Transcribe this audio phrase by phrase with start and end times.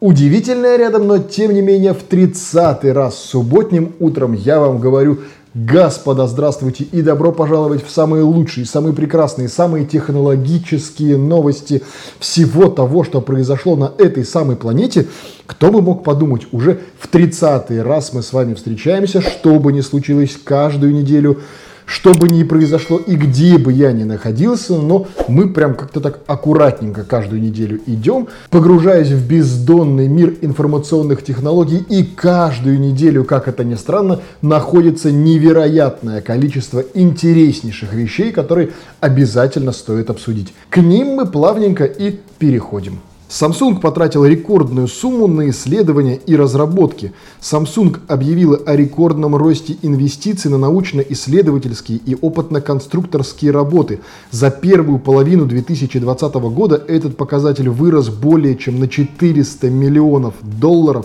[0.00, 5.18] Удивительное рядом, но тем не менее в 30 раз субботним утром я вам говорю
[5.54, 11.82] Господа, здравствуйте и добро пожаловать в самые лучшие, самые прекрасные, самые технологические новости
[12.20, 15.08] всего того, что произошло на этой самой планете.
[15.46, 19.80] Кто бы мог подумать, уже в 30 раз мы с вами встречаемся, что бы ни
[19.80, 21.40] случилось каждую неделю–
[21.88, 26.20] что бы ни произошло и где бы я ни находился, но мы прям как-то так
[26.26, 33.64] аккуратненько каждую неделю идем, погружаясь в бездонный мир информационных технологий и каждую неделю, как это
[33.64, 38.70] ни странно, находится невероятное количество интереснейших вещей, которые
[39.00, 40.52] обязательно стоит обсудить.
[40.68, 43.00] К ним мы плавненько и переходим.
[43.28, 47.12] Samsung потратил рекордную сумму на исследования и разработки.
[47.42, 54.00] Samsung объявила о рекордном росте инвестиций на научно-исследовательские и опытно-конструкторские работы.
[54.30, 61.04] За первую половину 2020 года этот показатель вырос более чем на 400 миллионов долларов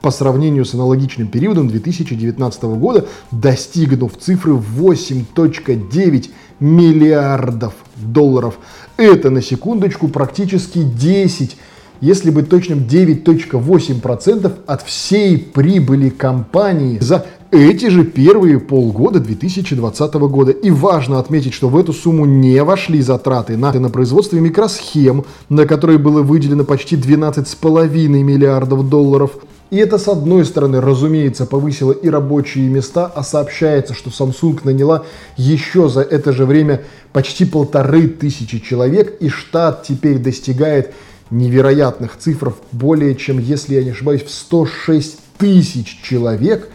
[0.00, 8.58] по сравнению с аналогичным периодом 2019 года, достигнув цифры 8.9 миллиардов долларов.
[8.96, 11.56] Это, на секундочку, практически 10,
[12.00, 20.52] если быть точным, 9.8% от всей прибыли компании за эти же первые полгода 2020 года.
[20.52, 25.66] И важно отметить, что в эту сумму не вошли затраты на, на производство микросхем, на
[25.66, 29.32] которые было выделено почти 12,5 миллиардов долларов,
[29.70, 35.04] и это, с одной стороны, разумеется, повысило и рабочие места, а сообщается, что Samsung наняла
[35.36, 40.94] еще за это же время почти полторы тысячи человек, и штат теперь достигает
[41.30, 46.68] невероятных цифр, более чем, если я не ошибаюсь, в 106 тысяч человек.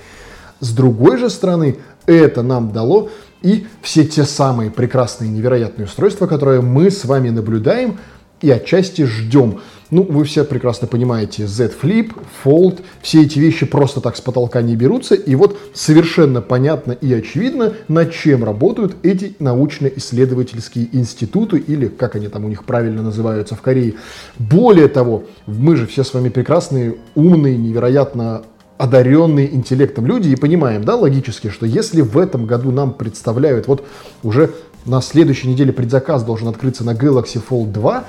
[0.60, 3.10] С другой же стороны, это нам дало
[3.42, 8.00] и все те самые прекрасные невероятные устройства, которые мы с вами наблюдаем
[8.44, 9.62] и отчасти ждем.
[9.90, 12.12] Ну, вы все прекрасно понимаете, Z Flip,
[12.44, 15.16] Fold, все эти вещи просто так с потолка не берутся.
[15.16, 22.28] И вот совершенно понятно и очевидно, над чем работают эти научно-исследовательские институты, или как они
[22.28, 23.94] там у них правильно называются в Корее.
[24.38, 28.44] Более того, мы же все с вами прекрасные, умные, невероятно
[28.78, 33.86] одаренные интеллектом люди и понимаем, да, логически, что если в этом году нам представляют, вот
[34.24, 34.52] уже
[34.86, 38.06] на следующей неделе предзаказ должен открыться на Galaxy Fold 2,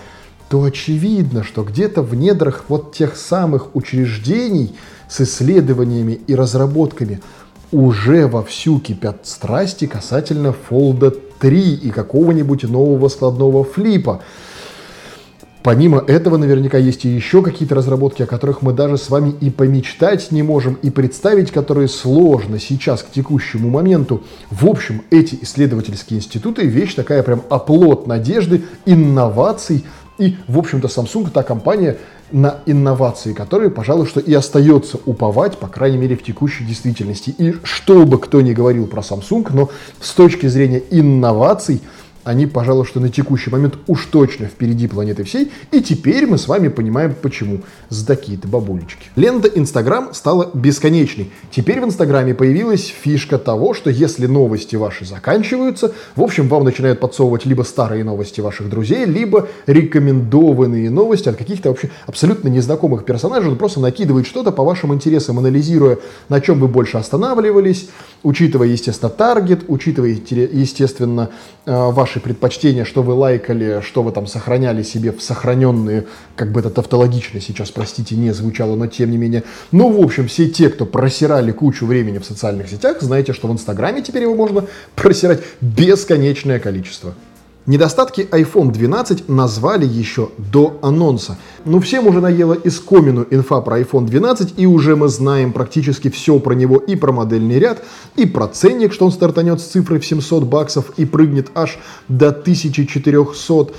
[0.54, 4.76] то очевидно, что где-то в недрах вот тех самых учреждений
[5.08, 7.20] с исследованиями и разработками
[7.72, 14.22] уже вовсю кипят страсти касательно фолда 3 и какого-нибудь нового складного флипа.
[15.64, 19.50] Помимо этого, наверняка есть и еще какие-то разработки, о которых мы даже с вами и
[19.50, 24.22] помечтать не можем, и представить, которые сложно сейчас к текущему моменту.
[24.50, 29.84] В общем, эти исследовательские институты– вещь такая прям оплот надежды, инноваций,
[30.18, 31.98] и, в общем-то, Samsung та компания
[32.30, 37.30] на инновации, которые, пожалуй, что и остается уповать, по крайней мере, в текущей действительности.
[37.30, 39.70] И что бы кто ни говорил про Samsung, но
[40.00, 41.80] с точки зрения инноваций–
[42.24, 46.48] они, пожалуй, что на текущий момент уж точно впереди планеты всей, и теперь мы с
[46.48, 47.60] вами понимаем, почему.
[47.88, 49.08] За такие-то бабулечки.
[49.14, 51.30] Лента Инстаграм стала бесконечной.
[51.50, 57.00] Теперь в Инстаграме появилась фишка того, что если новости ваши заканчиваются, в общем, вам начинают
[57.00, 63.50] подсовывать либо старые новости ваших друзей, либо рекомендованные новости от каких-то вообще абсолютно незнакомых персонажей.
[63.50, 65.98] Он просто накидывает что-то по вашим интересам, анализируя,
[66.28, 67.88] на чем вы больше останавливались,
[68.22, 71.30] учитывая, естественно, таргет, учитывая, естественно,
[71.66, 76.60] э, ваши предпочтения, что вы лайкали, что вы там сохраняли себе в сохраненные, как бы
[76.60, 79.42] это тавтологично сейчас, простите, не звучало, но тем не менее.
[79.72, 83.52] Ну, в общем, все те, кто просирали кучу времени в социальных сетях, знаете, что в
[83.52, 87.14] Инстаграме теперь его можно просирать бесконечное количество.
[87.66, 91.38] Недостатки iPhone 12 назвали еще до анонса.
[91.64, 96.38] Ну всем уже наело искомину инфа про iPhone 12, и уже мы знаем практически все
[96.40, 97.82] про него и про модельный ряд,
[98.16, 102.28] и про ценник, что он стартанет с цифрой в 700 баксов и прыгнет аж до
[102.28, 103.72] 1400.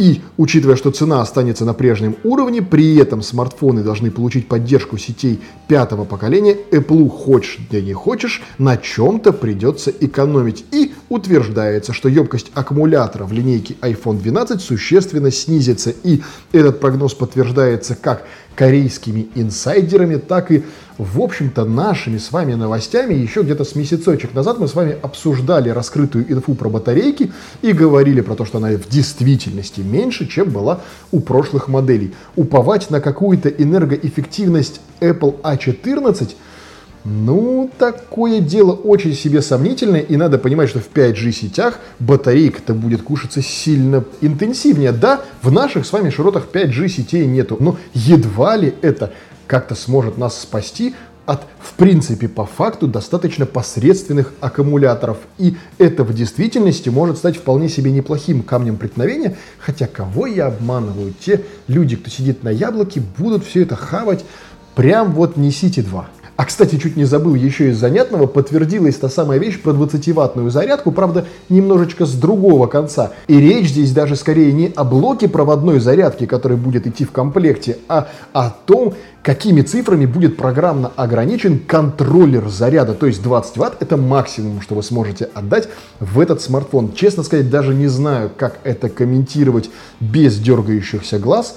[0.00, 5.40] И, учитывая, что цена останется на прежнем уровне, при этом смартфоны должны получить поддержку сетей
[5.68, 10.64] пятого поколения, Apple хочешь да не хочешь, на чем-то придется экономить.
[10.72, 15.92] И утверждается, что емкость аккумулятора в линейке iPhone 12 существенно снизится.
[16.02, 16.22] И
[16.52, 18.24] этот прогноз подтверждается как
[18.60, 20.64] корейскими инсайдерами, так и,
[20.98, 23.14] в общем-то, нашими с вами новостями.
[23.14, 28.20] Еще где-то с месяцочек назад мы с вами обсуждали раскрытую инфу про батарейки и говорили
[28.20, 30.80] про то, что она в действительности меньше, чем была
[31.10, 32.12] у прошлых моделей.
[32.36, 36.32] Уповать на какую-то энергоэффективность Apple A14
[37.04, 43.02] Ну, такое дело очень себе сомнительное, и надо понимать, что в 5G сетях батарейка-то будет
[43.02, 44.92] кушаться сильно интенсивнее.
[44.92, 49.12] Да, в наших с вами широтах 5G сетей нету, но едва ли это
[49.46, 50.94] как-то сможет нас спасти
[51.24, 55.18] от, в принципе, по факту достаточно посредственных аккумуляторов.
[55.38, 61.14] И это в действительности может стать вполне себе неплохим камнем преткновения, хотя кого я обманываю?
[61.18, 64.24] Те люди, кто сидит на яблоке, будут все это хавать
[64.74, 66.08] прям вот несите два.
[66.40, 70.90] А, кстати, чуть не забыл, еще из занятного подтвердилась та самая вещь про 20-ваттную зарядку,
[70.90, 73.12] правда, немножечко с другого конца.
[73.26, 77.76] И речь здесь даже скорее не о блоке проводной зарядки, который будет идти в комплекте,
[77.88, 82.94] а о том, какими цифрами будет программно ограничен контроллер заряда.
[82.94, 86.94] То есть 20 ватт это максимум, что вы сможете отдать в этот смартфон.
[86.94, 89.68] Честно сказать, даже не знаю, как это комментировать
[90.00, 91.56] без дергающихся глаз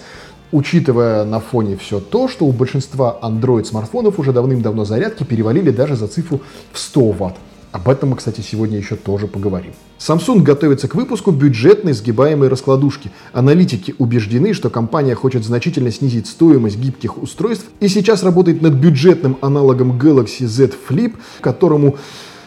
[0.53, 6.07] учитывая на фоне все то, что у большинства Android-смартфонов уже давным-давно зарядки перевалили даже за
[6.07, 6.41] цифру
[6.71, 7.35] в 100 Вт.
[7.71, 9.73] Об этом мы, кстати, сегодня еще тоже поговорим.
[9.97, 13.09] Samsung готовится к выпуску бюджетной сгибаемой раскладушки.
[13.33, 19.37] Аналитики убеждены, что компания хочет значительно снизить стоимость гибких устройств и сейчас работает над бюджетным
[19.41, 21.97] аналогом Galaxy Z Flip, которому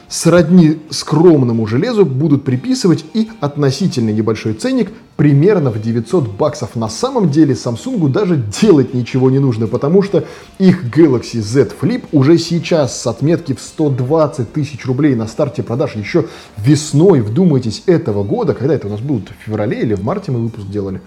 [0.08, 6.76] сродни скромному железу будут приписывать и относительно небольшой ценник примерно в 900 баксов.
[6.76, 10.24] На самом деле Samsung даже делать ничего не нужно, потому что
[10.58, 15.96] их Galaxy Z Flip уже сейчас с отметки в 120 тысяч рублей на старте продаж
[15.96, 16.26] еще
[16.56, 20.40] весной, вдумайтесь, этого года, когда это у нас было, в феврале или в марте мы
[20.40, 21.00] выпуск делали,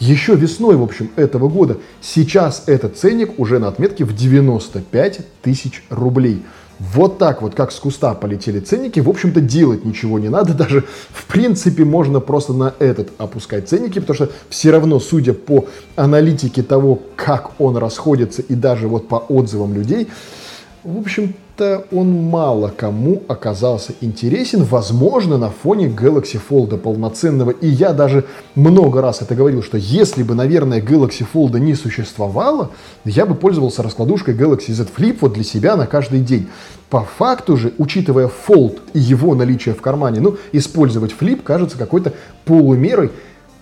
[0.00, 1.78] еще весной, в общем, этого года.
[2.00, 6.42] Сейчас этот ценник уже на отметке в 95 тысяч рублей.
[6.78, 10.84] Вот так вот, как с куста полетели ценники, в общем-то делать ничего не надо, даже
[11.10, 15.66] в принципе можно просто на этот опускать ценники, потому что все равно, судя по
[15.96, 20.08] аналитике того, как он расходится и даже вот по отзывам людей,
[20.84, 27.50] в общем-то, он мало кому оказался интересен, возможно, на фоне Galaxy Fold полноценного.
[27.50, 32.70] И я даже много раз это говорил, что если бы, наверное, Galaxy Fold не существовало,
[33.04, 36.48] я бы пользовался раскладушкой Galaxy Z Flip вот для себя на каждый день.
[36.90, 42.14] По факту же, учитывая Fold и его наличие в кармане, ну, использовать Flip кажется какой-то
[42.44, 43.10] полумерой,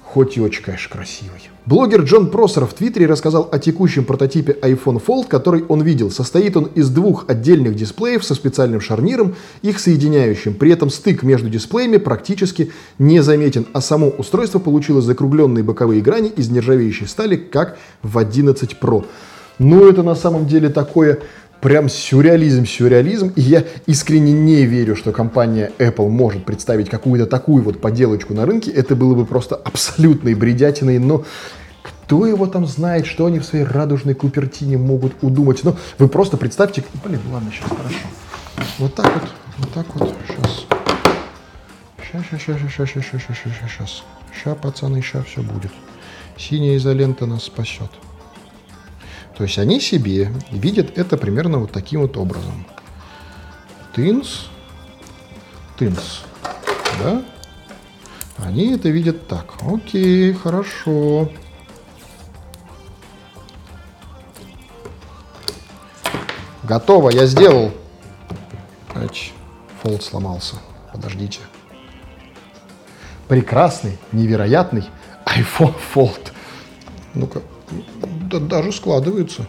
[0.04, 1.50] хоть и очень, конечно, красивой.
[1.66, 6.12] Блогер Джон Просер в Твиттере рассказал о текущем прототипе iPhone Fold, который он видел.
[6.12, 10.54] Состоит он из двух отдельных дисплеев со специальным шарниром, их соединяющим.
[10.54, 12.70] При этом стык между дисплеями практически
[13.00, 18.76] не заметен, а само устройство получило закругленные боковые грани из нержавеющей стали, как в 11
[18.80, 19.04] Pro.
[19.58, 21.18] Ну, это на самом деле такое
[21.60, 23.32] прям сюрреализм, сюрреализм.
[23.36, 28.46] И я искренне не верю, что компания Apple может представить какую-то такую вот поделочку на
[28.46, 28.70] рынке.
[28.70, 31.24] Это было бы просто абсолютной бредятиной, но
[31.82, 35.64] кто его там знает, что они в своей радужной Купертине могут удумать.
[35.64, 36.84] Ну, вы просто представьте...
[37.04, 37.98] Блин, ладно, сейчас, хорошо.
[38.78, 40.66] Вот так вот, вот так вот, сейчас.
[42.00, 44.04] Сейчас, сейчас, сейчас, сейчас, сейчас, сейчас, сейчас, сейчас.
[44.32, 45.72] Сейчас, пацаны, сейчас все будет.
[46.36, 47.90] Синяя изолента нас спасет.
[49.36, 52.66] То есть они себе видят это примерно вот таким вот образом.
[53.94, 54.46] Тынс,
[55.78, 56.22] тынс,
[57.02, 57.22] да?
[58.38, 59.54] Они это видят так.
[59.62, 61.30] Окей, хорошо.
[66.62, 67.72] Готово, я сделал.
[68.94, 69.32] Ач,
[69.82, 70.56] фолд сломался.
[70.92, 71.40] Подождите.
[73.28, 74.84] Прекрасный, невероятный
[75.26, 76.32] iPhone Fold.
[77.14, 77.42] Ну-ка,
[78.40, 79.46] да, даже складывается.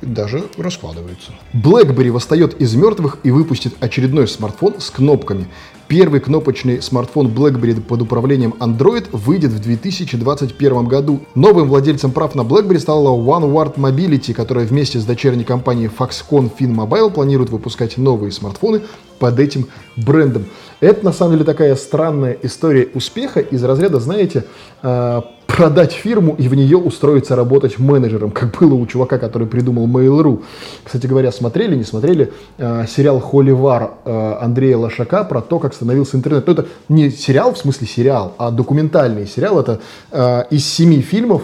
[0.00, 1.32] Даже раскладывается.
[1.52, 5.48] BlackBerry восстает из мертвых и выпустит очередной смартфон с кнопками.
[5.88, 11.20] Первый кнопочный смартфон BlackBerry под управлением Android выйдет в 2021 году.
[11.34, 17.10] Новым владельцем прав на BlackBerry стала OneWard Mobility, которая вместе с дочерней компанией Foxconn FinMobile
[17.10, 18.82] планирует выпускать новые смартфоны
[19.18, 19.66] под этим
[19.96, 20.44] брендом.
[20.80, 24.44] Это на самом деле такая странная история успеха из разряда, знаете,
[24.82, 29.88] э, продать фирму и в нее устроиться работать менеджером, как было у чувака, который придумал
[29.88, 30.44] Mail.ru.
[30.84, 36.16] Кстати говоря, смотрели, не смотрели э, сериал «Холивар» э, Андрея Лошака про то, как становился
[36.16, 36.46] интернет.
[36.46, 39.58] Но ну, это не сериал, в смысле сериал, а документальный сериал.
[39.58, 39.80] Это
[40.12, 41.42] э, из семи фильмов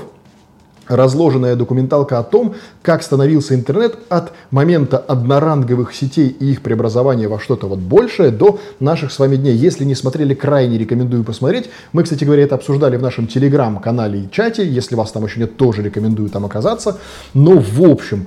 [0.88, 7.38] разложенная документалка о том, как становился интернет от момента одноранговых сетей и их преобразования во
[7.38, 9.54] что-то вот большее до наших с вами дней.
[9.54, 11.70] Если не смотрели, крайне рекомендую посмотреть.
[11.92, 14.66] Мы, кстати говоря, это обсуждали в нашем телеграм-канале и чате.
[14.66, 16.98] Если вас там еще нет, тоже рекомендую там оказаться.
[17.32, 18.26] Но в общем,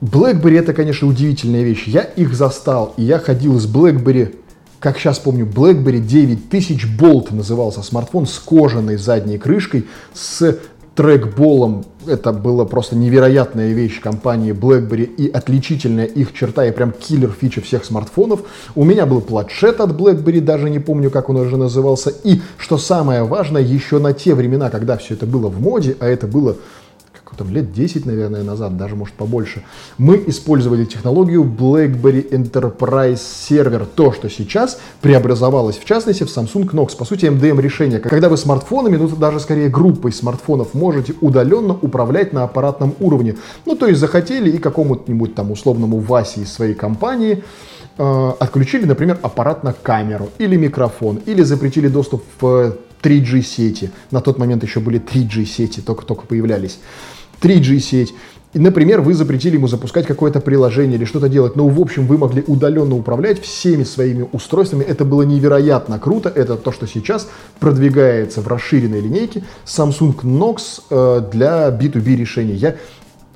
[0.00, 1.84] BlackBerry это, конечно, удивительная вещь.
[1.86, 4.34] Я их застал, и я ходил с BlackBerry
[4.78, 10.58] как сейчас помню, BlackBerry 9000 Bolt назывался смартфон с кожаной задней крышкой, с
[10.96, 11.84] трекболом.
[12.06, 17.60] Это была просто невероятная вещь компании BlackBerry и отличительная их черта и прям киллер фича
[17.60, 18.40] всех смартфонов.
[18.74, 22.10] У меня был планшет от BlackBerry, даже не помню, как он уже назывался.
[22.24, 26.06] И, что самое важное, еще на те времена, когда все это было в моде, а
[26.06, 26.56] это было
[27.34, 29.62] там, лет 10, наверное, назад, даже, может, побольше,
[29.98, 33.86] мы использовали технологию BlackBerry Enterprise Server.
[33.94, 36.96] То, что сейчас преобразовалось, в частности, в Samsung Knox.
[36.96, 42.32] По сути, MDM решение, когда вы смартфонами, ну, даже скорее группой смартфонов, можете удаленно управлять
[42.32, 43.36] на аппаратном уровне.
[43.64, 47.42] Ну, то есть захотели и какому-нибудь там условному Васе из своей компании
[47.98, 53.90] э, отключили, например, аппарат на камеру или микрофон, или запретили доступ в 3G сети.
[54.10, 56.78] На тот момент еще были 3G сети, только-только появлялись.
[57.40, 58.14] 3G сеть.
[58.56, 62.16] И, например, вы запретили ему запускать какое-то приложение или что-то делать, но, в общем, вы
[62.16, 64.82] могли удаленно управлять всеми своими устройствами.
[64.82, 66.32] Это было невероятно круто.
[66.34, 67.28] Это то, что сейчас
[67.60, 72.54] продвигается в расширенной линейке Samsung Knox э, для B2B решений.
[72.54, 72.76] Я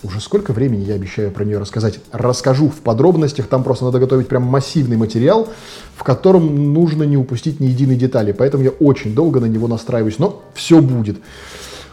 [0.02, 2.00] уже сколько времени я обещаю про нее рассказать.
[2.12, 5.48] Расскажу в подробностях, там просто надо готовить прям массивный материал,
[5.96, 8.32] в котором нужно не упустить ни единой детали.
[8.32, 11.18] Поэтому я очень долго на него настраиваюсь, но все будет.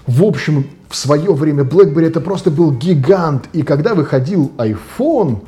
[0.08, 3.50] В общем, в свое время BlackBerry это просто был гигант.
[3.52, 5.42] И когда выходил iPhone,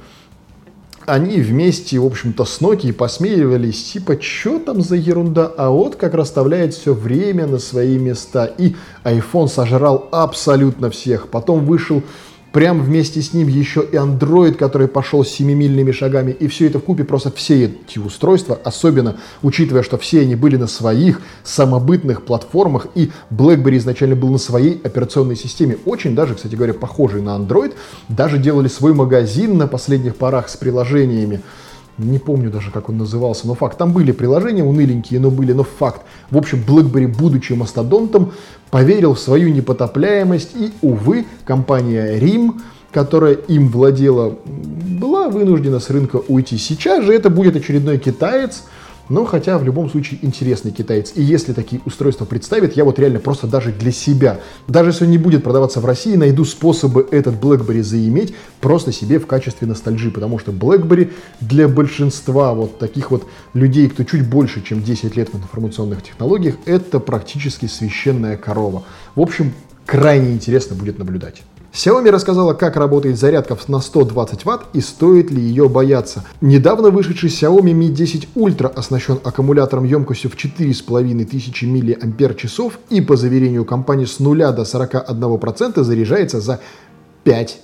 [1.06, 6.14] они вместе, в общем-то, с Nokia посмеивались, типа, что там за ерунда, а вот как
[6.14, 8.46] расставляет все время на свои места.
[8.46, 8.76] И
[9.06, 11.30] iPhone сожрал абсолютно всех.
[11.30, 12.04] Потом вышел
[12.52, 16.32] Прям вместе с ним еще и Android, который пошел семимильными шагами.
[16.32, 20.56] И все это в купе просто все эти устройства, особенно учитывая, что все они были
[20.56, 26.56] на своих самобытных платформах, и BlackBerry изначально был на своей операционной системе, очень даже, кстати
[26.56, 27.74] говоря, похожий на Android,
[28.08, 31.42] даже делали свой магазин на последних порах с приложениями
[32.00, 35.64] не помню даже, как он назывался, но факт, там были приложения уныленькие, но были, но
[35.64, 36.02] факт.
[36.32, 38.32] В общем, BlackBerry, будучи мастодонтом,
[38.72, 42.54] поверил в свою непотопляемость, и, увы, компания RIM,
[42.92, 46.58] которая им владела, была вынуждена с рынка уйти.
[46.58, 48.64] Сейчас же это будет очередной китаец,
[49.10, 51.12] но хотя в любом случае интересный китаец.
[51.16, 55.12] И если такие устройства представят, я вот реально просто даже для себя, даже если он
[55.12, 60.12] не будет продаваться в России, найду способы этот BlackBerry заиметь просто себе в качестве ностальжи,
[60.12, 61.12] потому что BlackBerry
[61.42, 66.56] для большинства вот таких вот людей, кто чуть больше, чем 10 лет в информационных технологиях,
[66.66, 68.84] это практически священная корова.
[69.16, 69.54] В общем,
[69.86, 71.42] крайне интересно будет наблюдать.
[71.74, 76.24] Xiaomi рассказала, как работает зарядка на 120 Вт и стоит ли ее бояться.
[76.42, 81.04] Недавно вышедший Xiaomi Mi 10 Ultra оснащен аккумулятором емкостью в 4500
[82.20, 86.60] мАч и по заверению компании с 0 до 41% заряжается за
[87.24, 87.60] 5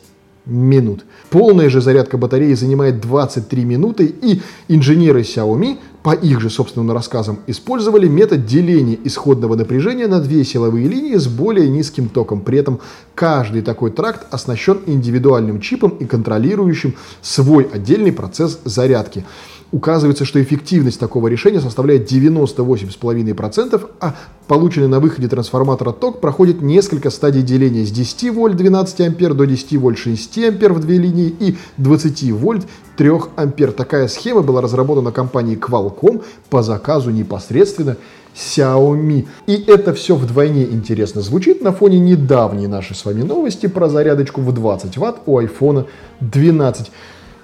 [0.46, 1.06] минут.
[1.30, 7.40] Полная же зарядка батареи занимает 23 минуты, и инженеры Xiaomi, по их же собственным рассказам,
[7.48, 12.42] использовали метод деления исходного напряжения на две силовые линии с более низким током.
[12.42, 12.80] При этом
[13.16, 16.94] каждый такой тракт оснащен индивидуальным чипом и контролирующим
[17.24, 19.26] свой отдельный процесс зарядки.
[19.72, 24.16] Указывается, что эффективность такого решения составляет 98,5%, а
[24.48, 29.46] полученный на выходе трансформатора ток проходит несколько стадий деления с 10 вольт 12 ампер до
[29.46, 32.66] 10 вольт 6 ампер в две линии и 20 вольт
[32.98, 33.72] 3 ампер.
[33.72, 37.98] Такая схема была разработана компанией Qualcomm по заказу непосредственно
[38.36, 39.28] Xiaomi.
[39.48, 44.42] И это все вдвойне интересно звучит на фоне недавней нашей с вами новости про зарядочку
[44.42, 45.86] в 20 ватт у iPhone
[46.20, 46.92] 12.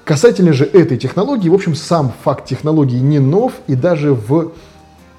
[0.04, 4.52] Касательно же этой технологии, в общем, сам факт технологии не нов, и даже в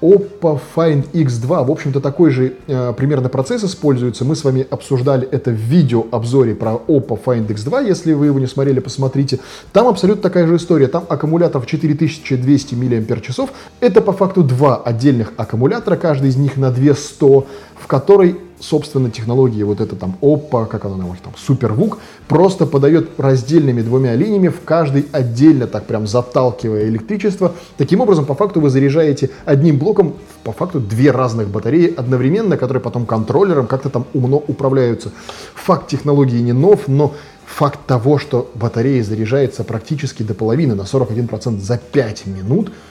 [0.03, 1.65] Oppo Find X2.
[1.65, 4.25] В общем-то, такой же э, примерно процесс используется.
[4.25, 7.87] Мы с вами обсуждали это в видеообзоре про Oppo Find X2.
[7.87, 9.39] Если вы его не смотрели, посмотрите.
[9.71, 10.87] Там абсолютно такая же история.
[10.87, 13.49] Там аккумулятор в 4200 мАч.
[13.79, 19.61] Это по факту два отдельных аккумулятора, каждый из них на 200, в которой собственно, технологии,
[19.63, 24.61] вот это там Oppo, как она называется, там, SuperVOOC, просто подает раздельными двумя линиями, в
[24.61, 27.53] каждой отдельно так прям заталкивая электричество.
[27.77, 32.81] Таким образом, по факту вы заряжаете одним блоком, по факту, две разных батареи одновременно, которые
[32.81, 35.11] потом контроллером как-то там умно управляются.
[35.55, 37.13] Факт технологии не нов, но
[37.45, 42.71] факт того, что батарея заряжается практически до половины, на 41% за 5 минут–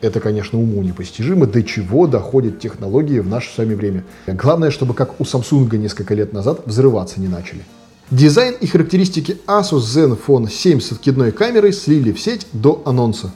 [0.00, 4.04] это, конечно, уму непостижимо, до чего доходят технологии в наше с вами время.
[4.26, 7.62] Главное, чтобы как у Samsung несколько лет назад взрываться не начали.
[8.10, 13.32] Дизайн и характеристики Asus Zenfone 7 с откидной камерой слили в сеть до анонса.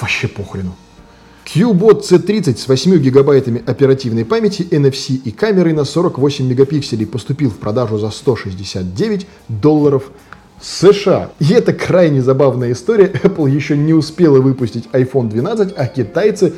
[0.00, 0.74] Вообще похрену.
[1.46, 7.56] QBot C30 с 8 гигабайтами оперативной памяти, NFC и камерой на 48 мегапикселей поступил в
[7.56, 10.10] продажу за 169 долларов
[10.60, 11.30] США.
[11.38, 13.06] И это крайне забавная история.
[13.22, 16.54] Apple еще не успела выпустить iPhone 12, а китайцы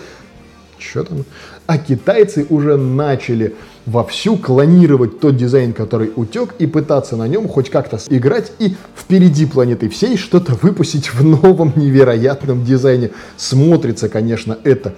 [0.83, 1.25] что там?
[1.67, 3.55] А китайцы уже начали
[3.87, 9.47] вовсю клонировать тот дизайн, который утек, и пытаться на нем хоть как-то играть и впереди
[9.47, 13.11] планеты всей что-то выпустить в новом невероятном дизайне.
[13.37, 14.95] Смотрится, конечно, это,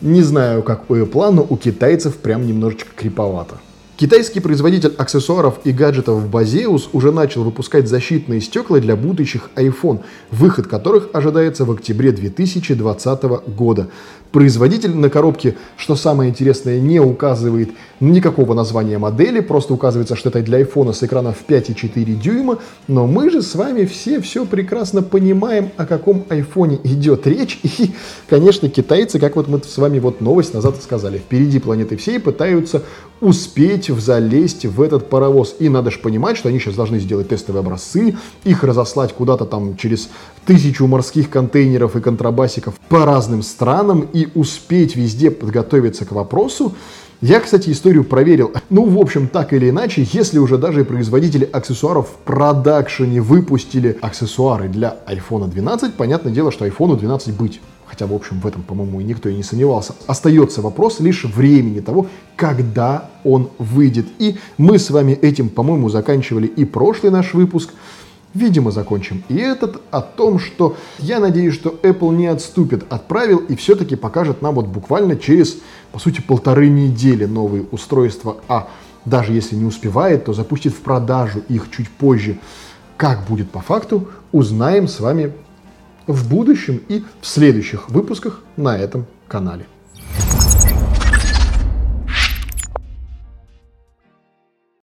[0.00, 3.56] не знаю, какой план, но у китайцев прям немножечко криповато.
[3.96, 10.00] Китайский производитель аксессуаров и гаджетов Baseus уже начал выпускать защитные стекла для будущих iPhone,
[10.32, 13.22] выход которых ожидается в октябре 2020
[13.56, 13.88] года.
[14.34, 20.42] Производитель на коробке, что самое интересное, не указывает никакого названия модели, просто указывается, что это
[20.42, 25.02] для iPhone с экраном в 5,4 дюйма, но мы же с вами все все прекрасно
[25.02, 27.92] понимаем, о каком iPhone идет речь, и,
[28.28, 32.82] конечно, китайцы, как вот мы с вами вот новость назад сказали, впереди планеты всей пытаются
[33.20, 35.56] успеть залезть в этот паровоз.
[35.58, 39.76] И надо же понимать, что они сейчас должны сделать тестовые образцы, их разослать куда-то там
[39.76, 40.10] через
[40.44, 46.74] тысячу морских контейнеров и контрабасиков по разным странам и успеть везде подготовиться к вопросу.
[47.20, 48.52] Я, кстати, историю проверил.
[48.70, 54.68] Ну, в общем, так или иначе, если уже даже производители аксессуаров в продакшене выпустили аксессуары
[54.68, 57.60] для iPhone 12, понятное дело, что iPhone 12 быть
[57.94, 59.94] хотя, в общем, в этом, по-моему, никто и не сомневался.
[60.06, 64.06] Остается вопрос лишь времени того, когда он выйдет.
[64.18, 67.70] И мы с вами этим, по-моему, заканчивали и прошлый наш выпуск.
[68.34, 73.38] Видимо, закончим и этот о том, что я надеюсь, что Apple не отступит от правил
[73.38, 75.58] и все-таки покажет нам вот буквально через,
[75.92, 78.68] по сути, полторы недели новые устройства, а
[79.04, 82.38] даже если не успевает, то запустит в продажу их чуть позже.
[82.96, 85.32] Как будет по факту, узнаем с вами
[86.08, 89.66] в будущем и в следующих выпусках на этом канале.